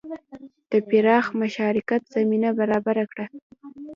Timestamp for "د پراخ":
0.71-1.25